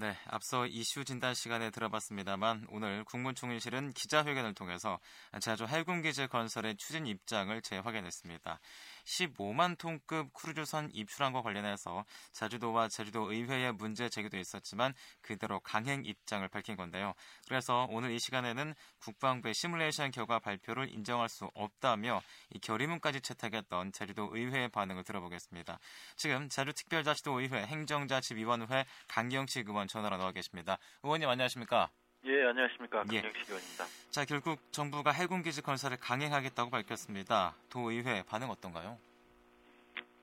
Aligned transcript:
네, 0.00 0.16
앞서 0.28 0.66
이슈 0.66 1.04
진단 1.04 1.34
시간에 1.34 1.68
들어봤습니다만 1.68 2.68
오늘 2.70 3.04
국무총리실은 3.04 3.92
기자회견을 3.92 4.54
통해서 4.54 4.98
제주 5.42 5.66
해군기지 5.66 6.28
건설의 6.28 6.78
추진 6.78 7.06
입장을 7.06 7.60
재확인했습니다. 7.60 8.60
15만 9.04 9.78
톤급 9.78 10.32
크루즈선 10.34 10.90
입출항과 10.92 11.42
관련해서 11.42 12.04
제주도와 12.32 12.88
제주도 12.88 13.32
의회의 13.32 13.72
문제 13.72 14.08
제기도 14.08 14.38
있었지만 14.38 14.94
그대로 15.20 15.60
강행 15.60 16.04
입장을 16.04 16.46
밝힌 16.48 16.76
건데요. 16.76 17.14
그래서 17.48 17.86
오늘 17.90 18.12
이 18.12 18.18
시간에는 18.18 18.74
국방부의 19.00 19.54
시뮬레이션 19.54 20.10
결과 20.10 20.38
발표를 20.38 20.92
인정할 20.92 21.28
수 21.28 21.50
없다며 21.54 22.22
이 22.50 22.58
결의문까지 22.58 23.20
채택했던 23.20 23.92
제주도 23.92 24.30
의회의 24.32 24.68
반응을 24.68 25.04
들어보겠습니다. 25.04 25.78
지금 26.16 26.48
제주특별자치도 26.48 27.40
의회 27.40 27.66
행정자치위원회 27.66 28.84
강경식 29.08 29.68
의원 29.68 29.88
전화로 29.88 30.16
나와 30.16 30.32
계십니다. 30.32 30.78
의원님 31.02 31.28
안녕하십니까? 31.28 31.90
예, 32.26 32.44
안녕하십니까. 32.44 33.04
예. 33.12 33.22
강경식 33.22 33.48
의원입니다. 33.48 33.84
자, 34.10 34.24
결국 34.26 34.58
정부가 34.72 35.10
해군기지 35.10 35.62
건설을 35.62 35.96
강행하겠다고 35.98 36.70
밝혔습니다. 36.70 37.54
도의회 37.70 38.24
반응 38.28 38.50
어떤가요? 38.50 38.98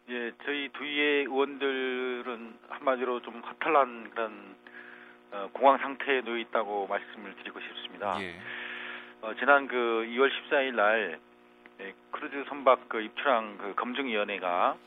예, 0.09 0.31
저희 0.45 0.69
도의회 0.69 1.21
의원들은 1.21 2.59
한마디로 2.69 3.21
좀 3.23 3.41
허탈한 3.41 4.11
그런 4.11 4.55
어, 5.31 5.49
공황 5.53 5.77
상태에 5.79 6.21
놓여 6.21 6.37
있다고 6.37 6.87
말씀을 6.87 7.35
드리고 7.37 7.59
싶습니다. 7.59 8.21
예. 8.21 8.39
어, 9.21 9.33
지난 9.39 9.67
그 9.67 9.75
2월 9.75 10.29
14일 10.29 10.75
날 10.75 11.19
예, 11.79 11.93
크루즈 12.11 12.45
선박 12.47 12.87
그 12.87 13.01
입출항 13.01 13.57
그 13.57 13.73
검증위원회가 13.75 14.77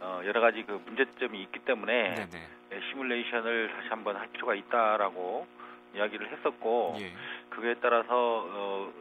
어, 0.00 0.20
여러 0.24 0.40
가지 0.40 0.62
그 0.62 0.82
문제점이 0.86 1.42
있기 1.42 1.60
때문에 1.60 2.26
예, 2.72 2.80
시뮬레이션을 2.90 3.70
다시 3.76 3.88
한번 3.88 4.16
할 4.16 4.28
필요가 4.28 4.54
있다라고 4.54 5.46
이야기를 5.94 6.30
했었고 6.32 6.96
예. 7.00 7.12
그에 7.50 7.74
따라서 7.80 8.08
어, 8.10 8.92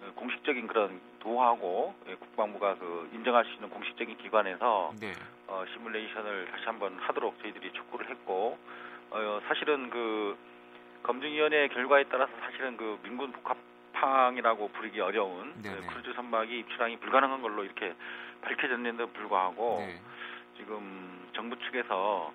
그 0.00 0.12
공식적인 0.14 0.66
그런 0.66 1.00
도하고 1.20 1.94
예, 2.08 2.14
국방부가 2.14 2.76
그 2.76 3.08
인정할 3.12 3.44
수 3.44 3.52
있는 3.52 3.70
공식적인 3.70 4.16
기관에서 4.18 4.92
네. 5.00 5.12
어, 5.46 5.64
시뮬레이션을 5.72 6.48
다시 6.50 6.64
한번 6.64 6.96
하도록 6.98 7.38
저희들이 7.40 7.72
촉구를 7.72 8.10
했고 8.10 8.58
어, 9.10 9.40
사실은 9.48 9.90
그 9.90 10.36
검증위원회 11.02 11.68
결과에 11.68 12.04
따라서 12.10 12.32
사실은 12.40 12.76
그 12.76 12.98
민군 13.02 13.32
복합 13.32 13.56
항이라고 13.92 14.68
부르기 14.68 15.00
어려운 15.00 15.54
그 15.62 15.86
크루즈 15.86 16.12
선박이 16.14 16.58
입출항이 16.58 16.98
불가능한 16.98 17.40
걸로 17.40 17.64
이렇게 17.64 17.94
밝혀졌는데도 18.42 19.10
불구하고 19.12 19.78
네. 19.78 19.98
지금 20.58 21.28
정부 21.32 21.58
측에서 21.58 22.32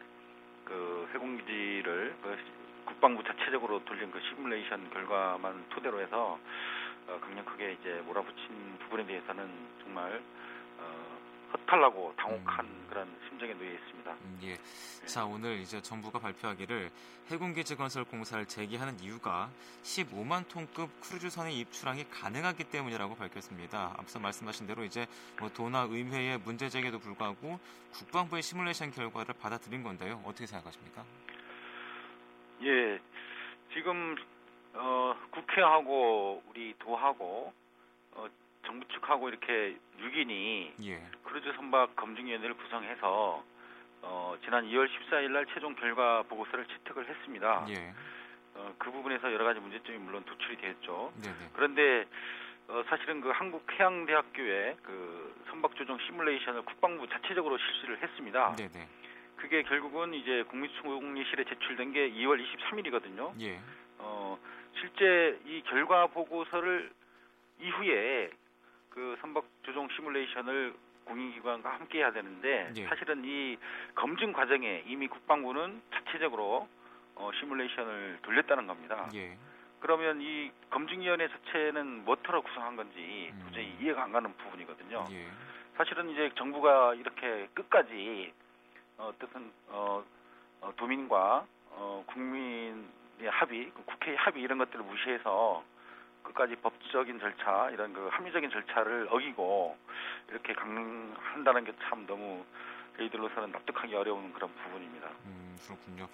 그 0.65 1.07
해군기지를 1.13 2.15
그 2.23 2.37
국방부 2.85 3.23
자체적으로 3.23 3.83
돌린 3.85 4.11
그 4.11 4.19
시뮬레이션 4.21 4.89
결과만 4.91 5.65
토대로 5.69 6.01
해서 6.01 6.39
어, 7.07 7.19
강력하게 7.19 7.73
이제 7.73 8.01
몰아붙인 8.05 8.77
부분에 8.79 9.05
대해서는 9.05 9.49
정말 9.83 10.21
어, 10.77 11.11
허탈하고 11.53 12.13
당혹한 12.17 12.65
음. 12.65 12.85
그런 12.89 13.07
심정에 13.27 13.53
놓여 13.53 13.71
있습니다. 13.71 14.11
음, 14.11 14.39
예. 14.43 14.55
네. 14.55 15.05
자 15.05 15.25
오늘 15.25 15.57
이제 15.57 15.81
정부가 15.81 16.19
발표하기를 16.19 16.89
해군기지 17.29 17.75
건설 17.75 18.03
공사를 18.03 18.45
재개하는 18.45 18.99
이유가 18.99 19.49
15만 19.83 20.47
톤급 20.47 20.89
크루즈선의 21.01 21.57
입출항이 21.59 22.09
가능하기 22.09 22.65
때문이라고 22.65 23.15
밝혔습니다. 23.15 23.95
앞서 23.97 24.19
말씀하신 24.19 24.67
대로 24.67 24.83
이제 24.83 25.07
뭐 25.39 25.49
도나 25.49 25.87
의회의 25.89 26.37
문제 26.37 26.69
제기에도 26.69 26.99
불구하고 26.99 27.59
국방부의 27.93 28.43
시뮬레이션 28.43 28.91
결과를 28.91 29.35
받아들인 29.41 29.83
건데요. 29.83 30.21
어떻게 30.25 30.45
생각하십니까? 30.45 31.03
예, 32.63 32.99
지금 33.73 34.15
어, 34.73 35.15
국회하고 35.31 36.43
우리 36.49 36.73
도하고 36.79 37.53
어, 38.13 38.27
정부 38.65 38.87
측하고 38.89 39.29
이렇게 39.29 39.77
6인이 39.99 40.71
예. 40.83 41.01
크루즈 41.23 41.53
선박 41.55 41.95
검증위원회를 41.95 42.55
구성해서 42.55 43.43
어, 44.03 44.35
지난 44.43 44.65
2월 44.65 44.87
14일 44.87 45.31
날 45.31 45.45
최종 45.53 45.75
결과 45.75 46.23
보고서를 46.23 46.65
채택을 46.67 47.07
했습니다. 47.09 47.65
예. 47.69 47.93
어, 48.55 48.73
그 48.77 48.91
부분에서 48.91 49.31
여러 49.33 49.45
가지 49.45 49.59
문제점이 49.59 49.97
물론 49.97 50.23
도출이 50.25 50.57
됐죠. 50.57 51.13
네네. 51.21 51.49
그런데 51.53 52.05
어, 52.67 52.83
사실은 52.87 53.21
그 53.21 53.29
한국해양대학교의 53.29 54.77
그 54.83 55.43
선박 55.49 55.75
조종 55.75 55.97
시뮬레이션을 55.99 56.63
국방부 56.63 57.07
자체적으로 57.07 57.57
실시를 57.57 58.01
했습니다. 58.01 58.55
네네. 58.55 58.87
그게 59.37 59.63
결국은 59.63 60.13
이제 60.13 60.43
국민총리실에 60.43 61.43
제출된 61.45 61.93
게 61.93 62.11
2월 62.11 62.43
23일이거든요. 62.43 63.33
예. 63.41 63.59
어, 63.97 64.37
실제 64.79 65.39
이 65.45 65.61
결과 65.63 66.07
보고서를 66.07 66.91
이후에 67.59 68.29
그 68.89 69.17
선박 69.21 69.45
조종 69.63 69.87
시뮬레이션을 69.89 70.73
공인기관과 71.05 71.69
함께 71.73 71.99
해야 71.99 72.11
되는데 72.11 72.71
예. 72.75 72.85
사실은 72.85 73.23
이 73.25 73.57
검증 73.95 74.33
과정에 74.33 74.83
이미 74.85 75.07
국방부는 75.07 75.81
자체적으로 75.93 76.67
어, 77.15 77.31
시뮬레이션을 77.39 78.19
돌렸다는 78.21 78.67
겁니다. 78.67 79.09
예. 79.13 79.37
그러면 79.79 80.21
이 80.21 80.51
검증위원회 80.69 81.27
자체는 81.27 82.05
뭐터로 82.05 82.43
구성한 82.43 82.75
건지 82.75 83.31
음. 83.33 83.43
도저히 83.47 83.65
음. 83.65 83.77
이해가 83.81 84.03
안 84.03 84.11
가는 84.11 84.31
부분이거든요. 84.37 85.07
예. 85.11 85.27
사실은 85.75 86.09
이제 86.09 86.29
정부가 86.35 86.93
이렇게 86.95 87.49
끝까지 87.53 88.31
어, 89.01 89.11
뜻은 89.17 89.51
어, 89.69 90.03
어, 90.61 90.73
도민과 90.77 91.45
어, 91.71 92.03
국민의 92.05 93.29
합의, 93.29 93.71
그 93.71 93.83
국회의 93.85 94.15
합의 94.15 94.43
이런 94.43 94.59
것들을 94.59 94.85
무시해서 94.85 95.63
끝까지 96.21 96.55
법적인 96.57 97.19
절차 97.19 97.71
이런 97.71 97.93
그 97.93 98.09
합리적인 98.11 98.51
절차를 98.51 99.07
어기고 99.09 99.75
이렇게 100.29 100.53
강행한다는 100.53 101.65
게 101.65 101.73
참 101.89 102.05
너무 102.05 102.45
저희들로서는 102.97 103.51
납득하기 103.51 103.95
어려운 103.95 104.31
그런 104.33 104.53
부분입니다. 104.53 105.07
음, 105.25 105.57
그렇군요. 105.65 106.07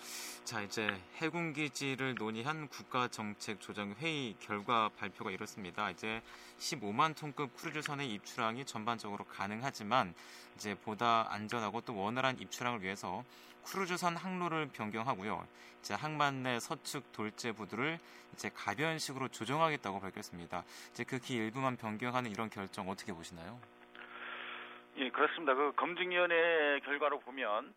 자, 0.43 0.61
이제 0.61 0.87
해군 1.15 1.53
기지를 1.53 2.15
논의한 2.15 2.67
국가정책조정회의 2.67 4.35
결과 4.39 4.89
발표가 4.97 5.31
이렇습니다. 5.31 5.89
이제 5.89 6.21
15만 6.59 7.15
톤급 7.15 7.55
크루즈선의 7.55 8.11
입출항이 8.13 8.65
전반적으로 8.65 9.25
가능하지만 9.25 10.13
이제 10.55 10.75
보다 10.75 11.27
안전하고 11.31 11.81
또 11.81 11.95
원활한 11.95 12.39
입출항을 12.39 12.81
위해서 12.81 13.23
크루즈선 13.63 14.15
항로를 14.15 14.67
변경하고요. 14.67 15.45
이제 15.81 15.93
항만 15.93 16.43
내 16.43 16.59
서측 16.59 17.11
돌제 17.11 17.51
부두를 17.51 17.99
이제 18.33 18.49
가변식으로 18.53 19.27
조정하겠다고 19.29 19.99
밝혔습니다. 19.99 20.63
이제 20.91 21.03
극히 21.03 21.35
일부만 21.35 21.75
변경하는 21.75 22.31
이런 22.31 22.49
결정 22.49 22.89
어떻게 22.89 23.11
보시나요? 23.13 23.59
예, 24.97 25.09
그렇습니다. 25.09 25.53
그 25.53 25.73
검증위원회 25.75 26.79
결과로 26.83 27.19
보면 27.19 27.73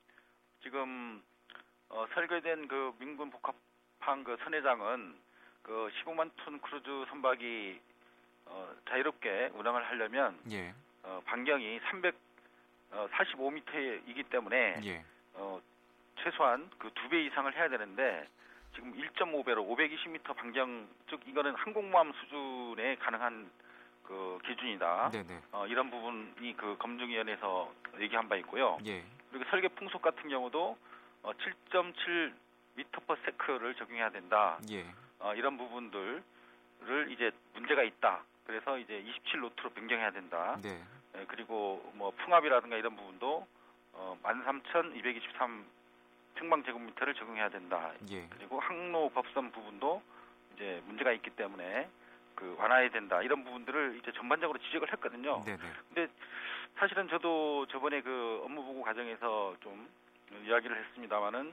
지금 0.63 1.23
어, 1.89 2.07
설계된 2.15 2.69
그 2.69 2.95
민군 2.99 3.31
복합항 3.31 4.25
그 4.25 4.37
선회장은 4.43 5.15
그 5.63 5.91
15만 6.03 6.31
톤 6.37 6.61
크루즈 6.61 7.05
선박이 7.11 7.81
어, 8.47 8.75
자유롭게 8.89 9.51
운항을 9.55 9.85
하려면 9.87 10.39
예. 10.51 10.73
어, 11.03 11.21
반경이 11.27 11.81
345m이기 11.81 14.27
어, 14.27 14.31
때문에 14.31 14.81
예. 14.85 15.05
어, 15.35 15.61
최소한 16.23 16.69
그 16.79 16.91
두 16.91 17.09
배 17.09 17.23
이상을 17.25 17.55
해야 17.55 17.69
되는데 17.69 18.29
지금 18.75 18.93
1.5배로 18.95 19.67
520m 19.69 20.35
반경 20.37 20.89
즉 21.09 21.21
이거는 21.27 21.55
항공모함 21.55 22.13
수준에 22.13 22.97
가능한 22.97 23.51
그 24.11 24.41
기준이다. 24.45 25.11
네네. 25.13 25.41
어, 25.53 25.67
이런 25.69 25.89
부분이 25.89 26.57
그 26.57 26.77
검증위원회에서 26.79 27.73
얘기한 28.01 28.29
바 28.29 28.35
있고요. 28.37 28.77
예. 28.85 29.05
그리고 29.31 29.49
설계 29.51 29.69
풍속 29.69 30.03
같은 30.03 30.29
경우도 30.29 30.77
어, 31.23 31.33
7.7 31.33 32.35
미터 32.75 33.01
퍼 33.07 33.15
세크를 33.25 33.77
적용해야 33.77 34.11
된다. 34.11 34.59
예. 34.73 34.85
어, 35.21 35.33
이런 35.35 35.57
부분들을 35.57 36.23
이제 37.11 37.31
문제가 37.55 37.85
있다. 37.85 38.25
그래서 38.47 38.79
이제 38.79 38.99
27 38.99 39.41
노트로 39.43 39.71
변경해야 39.71 40.11
된다. 40.11 40.59
네. 40.61 40.83
예, 41.17 41.25
그리고 41.29 41.93
뭐 41.95 42.11
풍압이라든가 42.11 42.77
이런 42.77 42.97
부분도 42.97 43.47
어, 43.93 44.19
13,223 44.25 45.65
평방 46.35 46.65
제곱미터를 46.65 47.15
적용해야 47.15 47.49
된다. 47.51 47.93
예. 48.11 48.27
그리고 48.31 48.59
항로 48.59 49.11
법선 49.11 49.53
부분도 49.53 50.03
이제 50.57 50.83
문제가 50.87 51.13
있기 51.13 51.31
때문에 51.31 51.89
그 52.41 52.57
완화해야 52.59 52.89
된다 52.91 53.23
이런 53.23 53.45
부분들을 53.45 53.99
이제 54.01 54.11
전반적으로 54.13 54.59
지적을 54.59 54.91
했거든요. 54.93 55.45
네네. 55.45 55.59
근데 55.89 56.13
사실은 56.77 57.07
저도 57.09 57.67
저번에 57.67 58.01
그 58.01 58.41
업무 58.45 58.65
보고 58.65 58.81
과정에서 58.81 59.55
좀 59.61 59.87
이야기를 60.43 60.75
했습니다마는 60.75 61.53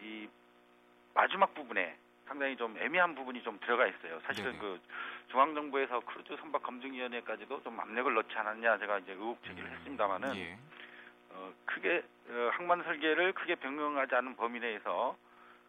이 0.00 0.28
마지막 1.12 1.54
부분에 1.54 1.96
상당히 2.26 2.56
좀 2.56 2.76
애매한 2.78 3.14
부분이 3.14 3.42
좀 3.42 3.58
들어가 3.60 3.86
있어요. 3.86 4.18
사실은 4.20 4.52
네네. 4.52 4.58
그 4.58 4.80
중앙정부에서 5.28 6.00
크루즈 6.00 6.36
선박 6.40 6.62
검증위원회까지도 6.62 7.62
좀 7.62 7.78
압력을 7.78 8.12
넣지 8.14 8.34
않았냐 8.34 8.78
제가 8.78 8.98
이제 9.00 9.12
의혹 9.12 9.42
제기를 9.44 9.68
음, 9.68 9.74
했습니다마는 9.74 10.34
예. 10.36 10.58
어, 11.30 11.52
크게 11.66 12.02
어, 12.30 12.50
항만 12.54 12.82
설계를 12.84 13.34
크게 13.34 13.56
변경하지 13.56 14.14
않은 14.14 14.36
범위 14.36 14.60
내에서 14.60 15.16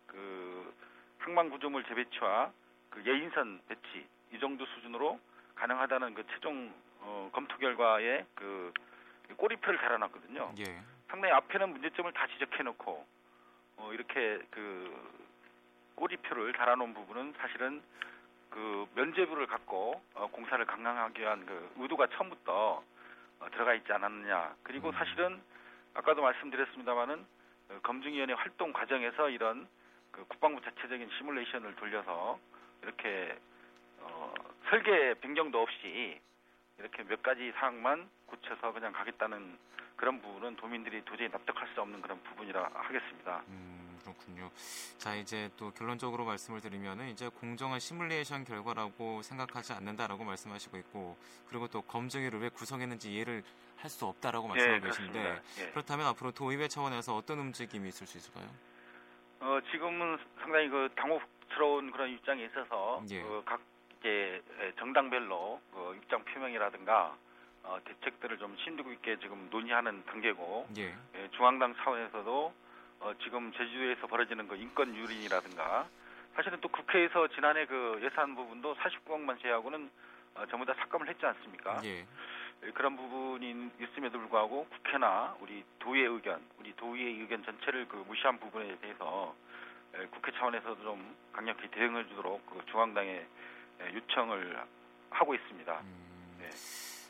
그 0.05 0.73
항만 1.19 1.49
구조물 1.49 1.83
재배치와 1.83 2.51
그 2.89 3.03
예인선 3.05 3.61
배치 3.67 4.07
이 4.31 4.39
정도 4.39 4.65
수준으로 4.65 5.19
가능하다는 5.56 6.13
그 6.13 6.25
최종 6.27 6.71
어, 7.00 7.29
검토 7.33 7.57
결과에 7.57 8.25
그 8.35 8.74
꼬리표를 9.35 9.79
달아놨거든요. 9.79 10.53
예. 10.59 10.81
상당히 11.07 11.33
앞에는 11.33 11.69
문제점을 11.69 12.12
다 12.13 12.27
지적해놓고 12.27 13.06
어, 13.77 13.94
이렇게 13.94 14.39
그 14.51 15.18
꼬리표를 15.95 16.53
달아놓은 16.53 16.94
부분은 16.94 17.33
사실은 17.38 17.81
그 18.50 18.88
면제부를 18.95 19.47
갖고 19.47 20.01
어, 20.13 20.27
공사를 20.31 20.63
강행하기 20.65 21.21
위한 21.21 21.45
그 21.45 21.73
의도가 21.77 22.07
처음부터 22.07 22.83
어, 23.39 23.50
들어가 23.51 23.73
있지 23.73 23.91
않았느냐. 23.91 24.56
그리고 24.63 24.89
음. 24.89 24.94
사실은 24.94 25.41
아까도 25.94 26.21
말씀드렸습니다마는 26.21 27.25
그 27.68 27.81
검증위원회 27.81 28.33
활동 28.33 28.71
과정에서 28.73 29.30
이런 29.30 29.68
그 30.12 30.25
국방부 30.25 30.62
자체적인 30.62 31.09
시뮬레이션을 31.18 31.75
돌려서 31.75 32.39
이렇게 32.81 33.38
어, 34.01 34.33
설계 34.69 35.13
변경도 35.15 35.61
없이 35.61 36.19
이렇게 36.77 37.03
몇 37.03 37.21
가지 37.23 37.51
사항만 37.53 38.09
고쳐서 38.27 38.71
그냥 38.73 38.91
가겠다는 38.94 39.57
그런 39.95 40.21
부분은 40.21 40.55
도민들이 40.57 41.03
도저히 41.05 41.27
납득할 41.29 41.67
수 41.73 41.81
없는 41.81 42.01
그런 42.01 42.21
부분이라 42.23 42.69
하겠습니다. 42.71 43.41
음, 43.47 43.99
그렇군요. 44.03 44.51
자, 44.99 45.15
이제 45.15 45.49
또 45.57 45.71
결론적으로 45.71 46.23
말씀을 46.25 46.61
드리면은 46.61 47.09
이제 47.09 47.29
공정한 47.29 47.79
시뮬레이션 47.79 48.45
결과라고 48.45 49.23
생각하지 49.23 49.73
않는다라고 49.73 50.23
말씀하시고 50.23 50.77
있고 50.77 51.17
그리고 51.49 51.67
또 51.67 51.81
검증위를 51.81 52.39
왜 52.41 52.49
구성했는지 52.49 53.11
이해를 53.11 53.44
할 53.77 53.89
수 53.91 54.05
없다라고 54.07 54.47
말씀하고 54.47 54.79
네, 54.79 54.88
계신데 54.88 55.41
예. 55.59 55.69
그렇다면 55.69 56.07
앞으로 56.07 56.31
도의회 56.31 56.67
차원에서 56.67 57.15
어떤 57.15 57.38
움직임이 57.38 57.88
있을 57.89 58.07
수 58.07 58.17
있을까요? 58.17 58.49
어, 59.39 59.59
지금은 59.71 60.17
상당히 60.41 60.67
그 60.67 60.89
당혹스러운 60.95 61.91
그런 61.91 62.09
입장에 62.09 62.44
있어서 62.45 63.03
예. 63.11 63.21
그 63.21 63.44
각 63.45 63.61
이제 63.99 64.41
정당별로 64.79 65.59
그 65.73 65.95
입장 65.97 66.23
표명이라든가 66.23 67.15
어, 67.63 67.77
대책들을 67.83 68.38
좀 68.38 68.55
심도 68.63 68.89
있게 68.91 69.17
지금 69.19 69.49
논의하는 69.51 70.03
단계고 70.05 70.67
예. 70.77 70.95
예, 71.15 71.29
중앙당 71.31 71.75
차원에서도 71.75 72.53
어, 72.99 73.13
지금 73.21 73.51
제주도에서 73.51 74.07
벌어지는 74.07 74.47
그 74.47 74.55
인권 74.55 74.95
유린이라든가 74.95 75.88
사실은 76.35 76.59
또 76.61 76.69
국회에서 76.69 77.27
지난해 77.29 77.65
그 77.65 77.99
예산 78.03 78.35
부분도 78.35 78.75
49억만 78.75 79.41
제하고는 79.41 79.89
어, 80.35 80.45
전부 80.45 80.65
다 80.65 80.73
삭감을 80.75 81.09
했지 81.09 81.25
않습니까? 81.25 81.81
예. 81.83 82.05
예. 82.63 82.71
그런 82.71 82.95
부분이 82.95 83.71
있음에도 83.81 84.17
불구하고 84.17 84.65
국회나 84.65 85.35
우리 85.41 85.63
도의 85.79 86.03
의견, 86.03 86.41
우리 86.59 86.73
도의의 86.75 87.19
의견 87.19 87.44
전체를 87.44 87.88
그 87.88 87.97
무시한 88.07 88.39
부분에 88.39 88.77
대해서 88.79 89.35
예, 89.97 90.05
국회 90.05 90.31
차원에서도 90.31 90.81
좀 90.83 91.15
강력히 91.33 91.67
대응을 91.69 92.07
주도록 92.07 92.45
그 92.45 92.63
중앙당에 92.71 93.09
예, 93.09 93.27
요청을 93.94 94.63
하고 95.09 95.35
있습니다. 95.35 95.79
음... 95.79 96.38
네. 96.39 96.50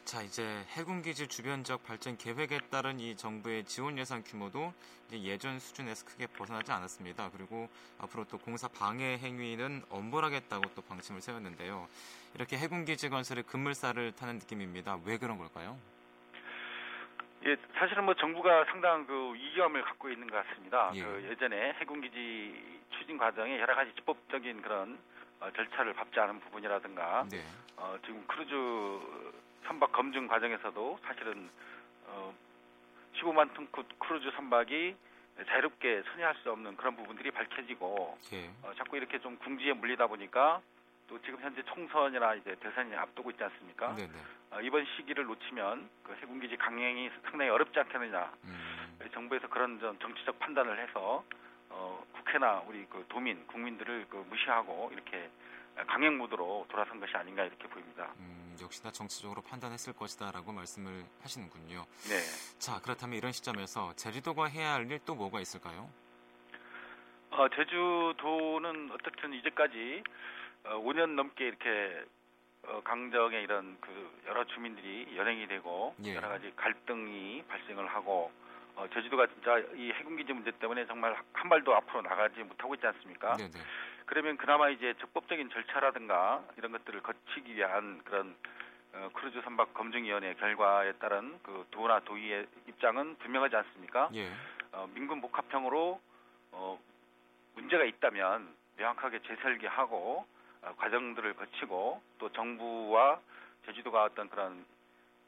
자 0.06 0.22
이제 0.22 0.64
해군기지 0.70 1.28
주변적 1.28 1.84
발전 1.84 2.18
계획에 2.18 2.60
따른 2.72 2.98
이 2.98 3.18
정부의 3.18 3.66
지원 3.66 3.98
예산 3.98 4.24
규모도 4.24 4.74
예전 5.12 5.60
수준에서 5.60 6.06
크게 6.06 6.28
벗어나지 6.28 6.72
않았습니다. 6.72 7.30
그리고 7.32 7.68
앞으로 8.00 8.24
또 8.26 8.38
공사 8.38 8.70
방해 8.70 9.18
행위는 9.18 9.84
엄벌하겠다고 9.90 10.64
또 10.76 10.82
방침을 10.84 11.20
세웠는데요. 11.20 11.90
이렇게 12.36 12.58
해군기지 12.58 13.10
건설에 13.10 13.42
급물살을 13.42 14.14
타는 14.14 14.36
느낌입니다. 14.36 15.00
왜 15.06 15.18
그런 15.18 15.38
걸까요? 15.38 15.78
예, 17.46 17.58
사실은 17.78 18.06
뭐 18.06 18.14
정부가 18.14 18.66
상당한 18.66 19.06
그 19.06 19.34
위기감을 19.34 19.82
갖고 19.84 20.10
있는 20.10 20.30
것 20.30 20.46
같습니다. 20.48 20.92
예. 20.96 21.04
그 21.04 21.28
예전에 21.32 21.74
해군기지 21.82 22.80
추진 22.92 23.18
과정에 23.18 23.60
여러 23.60 23.76
가지 23.76 23.94
적법적인 23.96 24.62
그런 24.62 24.98
어, 25.40 25.52
절차를 25.52 25.94
밟지 25.94 26.20
않은 26.20 26.40
부분이라든가 26.40 27.26
네. 27.30 27.44
어, 27.76 27.96
지금 28.06 28.26
크루즈 28.28 28.54
선박 29.66 29.92
검증 29.92 30.28
과정에서도 30.28 31.00
사실은 31.04 31.50
어, 32.08 32.34
15만 33.16 33.54
톤 33.54 33.68
크루즈 34.00 34.32
선박이 34.36 34.96
자유롭게 35.48 36.04
선회할 36.12 36.36
수 36.42 36.52
없는 36.52 36.76
그런 36.78 36.96
부분들이 36.96 37.30
밝혀지고 37.30 38.18
예. 38.34 38.50
어, 38.64 38.72
자꾸 38.78 38.98
이렇게 38.98 39.20
좀 39.20 39.38
궁지에 39.38 39.74
몰리다 39.74 40.08
보니까 40.08 40.62
또 41.08 41.22
지금 41.22 41.40
현재 41.40 41.62
총선이나 41.64 42.36
이제 42.36 42.56
대선이 42.60 42.96
앞두고 42.96 43.32
있지 43.32 43.44
않습니까? 43.44 43.96
네네. 43.96 44.12
네. 44.12 44.20
어, 44.52 44.62
이번 44.62 44.86
시기를 44.96 45.26
놓치면 45.26 45.90
그 46.04 46.14
해군기지 46.22 46.58
강행이 46.58 47.12
상당히 47.24 47.50
어렵지 47.52 47.80
않겠느냐. 47.80 48.34
음. 48.46 48.78
정부에서 49.14 49.48
그런 49.48 49.80
좀 49.80 49.98
정치적 50.00 50.40
판단을 50.40 50.80
해서 50.80 51.24
어, 51.70 52.04
국회나 52.14 52.64
우리 52.68 52.86
그 52.90 53.06
도민, 53.10 53.46
국민들을 53.48 54.08
그 54.10 54.18
무시하고 54.30 54.90
이렇게 54.94 55.30
강행 55.88 56.18
모드로 56.18 56.66
돌아선 56.70 57.00
것이 57.00 57.16
아닌가 57.16 57.44
이렇게 57.44 57.68
보입니다. 57.68 58.12
음, 58.20 58.58
역시나 58.60 58.92
정치적으로 58.92 59.42
판단했을 59.44 59.94
것이다라고 59.94 60.52
말씀을 60.52 61.06
하시는군요. 61.22 61.86
네. 62.10 62.18
자, 62.58 62.80
그렇다면 62.82 63.18
이런 63.18 63.32
시점에서 63.32 63.94
제주도가 63.96 64.46
해야 64.48 64.74
할 64.74 64.90
일 64.90 65.00
또 65.06 65.14
뭐가 65.16 65.40
있을까요? 65.40 65.90
어, 67.30 67.48
제주도는 67.50 68.90
어떻든 68.92 69.34
이제까지 69.34 70.04
어, 70.64 70.70
5년 70.82 71.10
넘게 71.16 71.46
이렇게 71.46 72.04
어, 72.64 72.82
강정의 72.84 73.44
이런 73.44 73.78
그 73.80 74.22
여러 74.28 74.44
주민들이 74.46 75.16
연행이 75.16 75.48
되고 75.48 75.94
예. 76.04 76.16
여러 76.16 76.28
가지 76.30 76.52
갈등이 76.56 77.44
발생을 77.48 77.88
하고 77.88 78.32
어, 78.78 78.88
제주도가 78.94 79.26
진짜 79.28 79.58
이 79.76 79.92
해군기지 79.92 80.32
문제 80.34 80.52
때문에 80.52 80.86
정말 80.86 81.18
한 81.34 81.50
발도 81.50 81.76
앞으로 81.76 82.04
나가지 82.04 82.42
못하고 82.44 82.76
있지 82.76 82.86
않습니까? 82.86 83.36
네네. 83.36 83.52
그러면 84.06 84.38
그나마 84.38 84.70
이제 84.70 84.94
적법적인 85.00 85.50
절차라든가 85.50 86.44
이런 86.58 86.72
것들을 86.72 87.02
거치기 87.02 87.56
위한 87.56 88.00
그런 88.06 88.36
어, 88.94 89.10
크루즈 89.14 89.42
선박 89.42 89.74
검증위원회 89.74 90.36
결과에 90.36 90.94
따른 90.94 91.40
그 91.42 91.66
도나 91.72 92.00
도의회의 92.02 92.48
입장은 92.68 93.18
분명하지 93.18 93.56
않습니까? 93.56 94.10
예. 94.14 94.32
어, 94.72 94.88
민군 94.94 95.22
복합형으로 95.22 96.00
어, 96.52 96.80
문제가 97.56 97.84
있다면 97.84 98.48
명확하게 98.78 99.20
재설계하고 99.24 100.26
어, 100.62 100.74
과정들을 100.78 101.34
거치고 101.34 102.02
또 102.20 102.32
정부와 102.32 103.20
제주도가 103.66 104.04
어떤 104.04 104.30
그런 104.30 104.64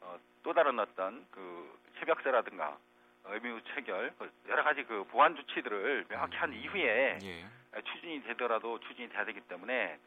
어, 0.02 0.16
또 0.44 0.54
다른 0.54 0.78
어떤 0.78 1.26
그 1.32 1.78
협약서라든가 1.96 2.78
의무 3.24 3.60
체결 3.74 4.12
그 4.18 4.30
여러 4.48 4.62
가지 4.62 4.82
그 4.84 5.04
보완 5.04 5.36
조치들을 5.36 6.06
명확히 6.08 6.36
한 6.36 6.50
음. 6.50 6.54
이후에 6.54 7.18
예. 7.22 7.44
추진이 7.82 8.22
되더라도 8.24 8.80
추진이 8.80 9.08
돼야 9.10 9.24
되기 9.24 9.40
때문에 9.42 9.98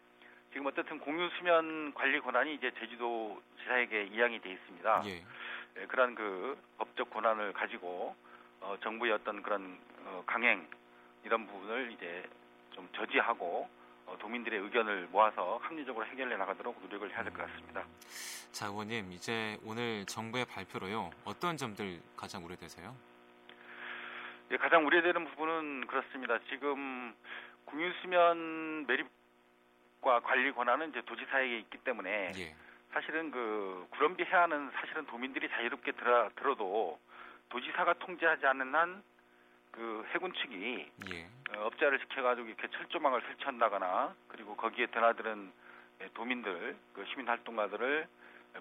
지금 0.51 0.67
어쨌든 0.67 1.00
공유 1.00 1.29
수면 1.38 1.93
관리 1.93 2.20
권한이 2.20 2.55
이제 2.55 2.72
제주도 2.79 3.41
지사에게 3.60 4.03
이양이 4.05 4.39
돼 4.39 4.51
있습니다. 4.51 5.01
예. 5.05 5.24
예, 5.77 5.86
그런 5.88 6.13
그 6.13 6.58
법적 6.77 7.10
권한을 7.10 7.53
가지고 7.53 8.15
어, 8.62 8.77
정부의 8.84 9.13
어떤 9.13 9.41
그런 9.41 9.77
어, 10.05 10.24
강행 10.25 10.67
이런 11.24 11.48
부분을 11.48 11.91
이제 11.91 12.24
좀 12.72 12.88
저지하고 12.96 13.67
어, 13.67 13.83
도민들의 14.19 14.60
의견을 14.60 15.07
모아서 15.12 15.57
합리적으로 15.63 16.05
해결해 16.05 16.36
나가도록 16.38 16.79
노력을 16.81 17.10
해야 17.12 17.24
될 17.24 17.33
것 17.33 17.45
같습니다. 17.48 17.81
음. 17.81 18.51
자, 18.51 18.67
의원님 18.67 19.12
이제 19.12 19.57
오늘 19.65 20.05
정부의 20.05 20.45
발표로요 20.45 21.10
어떤 21.25 21.57
점들 21.57 22.00
가장 22.15 22.45
우려되세요? 22.45 22.95
예, 24.51 24.57
가장 24.57 24.86
우려되는 24.86 25.25
부분은 25.29 25.88
그렇습니다. 25.88 26.38
지금 26.50 27.15
공유수면 27.65 28.86
매립과 28.86 30.19
관리 30.22 30.51
권한은 30.51 30.89
이제 30.89 31.01
도지사에게 31.05 31.60
있기 31.60 31.77
때문에 31.79 32.31
예. 32.36 32.55
사실은 32.91 33.31
그 33.31 33.88
구럼비 33.91 34.24
해안은 34.24 34.72
사실은 34.75 35.05
도민들이 35.07 35.50
자유롭게 35.50 35.93
들어, 35.93 36.29
들어도 36.36 37.00
도지사가 37.50 37.93
통제하지 37.93 38.45
않는 38.45 38.75
한 38.75 39.03
그 39.74 40.06
해군 40.13 40.32
측이 40.34 40.92
예. 41.12 41.27
어, 41.56 41.65
업자를 41.65 42.00
시켜가지고 42.00 42.48
이렇게 42.48 42.68
철조망을 42.70 43.22
설치한다거나 43.22 44.15
그리고 44.27 44.56
거기에 44.56 44.88
드나드는 44.88 45.51
예, 46.01 46.10
도민들 46.13 46.77
그 46.94 47.06
시민 47.10 47.27
활동가들을 47.27 48.08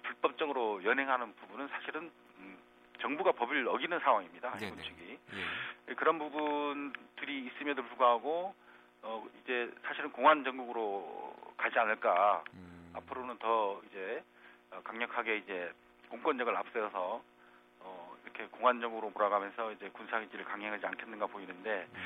불법적으로 0.01 0.83
연행하는 0.83 1.33
부분은 1.35 1.67
사실은 1.69 2.11
음, 2.39 2.57
정부가 2.99 3.31
법을 3.33 3.67
어기는 3.67 3.99
상황입니다. 3.99 4.53
해군 4.55 4.81
측이 4.81 5.19
예. 5.87 5.93
그런 5.93 6.17
부분들이 6.17 7.45
있음에도 7.45 7.83
불구하고 7.83 8.55
어, 9.03 9.27
이제 9.43 9.71
사실은 9.83 10.11
공안 10.11 10.43
전국으로 10.43 11.35
가지 11.57 11.77
않을까. 11.77 12.43
음. 12.53 12.91
앞으로는 12.95 13.37
더 13.37 13.81
이제 13.89 14.23
어, 14.71 14.81
강력하게 14.83 15.37
이제 15.37 15.71
공권력을 16.09 16.55
앞세워서 16.55 16.99
어, 16.99 17.23
이렇게 18.23 18.45
공안적으로 18.47 19.09
몰아가면서 19.09 19.71
이제 19.73 19.89
군사기지를 19.89 20.45
강행하지 20.45 20.85
않겠는가 20.85 21.27
보이는데 21.27 21.87
음. 21.93 21.99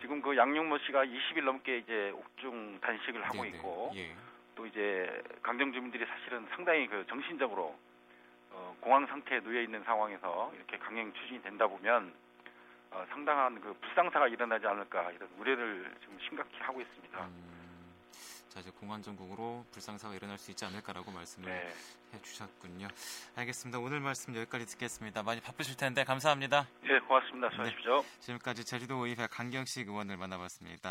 지금 0.00 0.22
그 0.22 0.36
양용모 0.36 0.78
씨가 0.78 1.04
20일 1.04 1.44
넘게 1.44 1.78
이제 1.78 2.10
옥중 2.14 2.80
단식을 2.80 3.22
하고 3.24 3.42
네네. 3.42 3.48
있고 3.48 3.92
예. 3.96 4.14
또 4.54 4.66
이제 4.66 5.22
강정 5.42 5.72
주민들이 5.72 6.04
사실은 6.06 6.46
상당히 6.50 6.86
그 6.86 7.04
정신적으로 7.08 7.76
어, 8.50 8.76
공황 8.80 9.06
상태에 9.06 9.40
놓여 9.40 9.60
있는 9.60 9.82
상황에서 9.84 10.52
이렇게 10.54 10.78
강행 10.78 11.12
추진이 11.12 11.42
된다 11.42 11.66
보면 11.66 12.12
어, 12.90 13.04
상당한 13.10 13.60
그 13.60 13.74
불상사가 13.80 14.28
일어나지 14.28 14.66
않을까 14.66 15.10
이런 15.12 15.28
우려를 15.38 15.94
지금 16.00 16.18
심각히 16.26 16.56
하고 16.60 16.80
있습니다. 16.80 17.24
음, 17.24 17.57
자 18.48 18.60
이제 18.60 18.70
공안 18.70 19.02
전국으로 19.02 19.64
불상사가 19.72 20.14
일어날 20.14 20.38
수 20.38 20.50
있지 20.50 20.64
않을까라고 20.64 21.10
말씀을 21.10 21.50
네. 21.50 21.74
해주셨군요. 22.14 22.88
알겠습니다. 23.36 23.78
오늘 23.78 24.00
말씀 24.00 24.34
여기까지 24.34 24.66
듣겠습니다. 24.66 25.22
많이 25.22 25.40
바쁘실 25.40 25.76
텐데 25.76 26.04
감사합니다. 26.04 26.66
네, 26.82 26.98
고맙습니다. 27.00 27.50
수고하십시오. 27.50 28.02
네, 28.02 28.20
지금까지 28.20 28.64
제주도의회 28.64 29.26
강경식 29.30 29.88
의원을 29.88 30.16
만나봤습니다. 30.16 30.80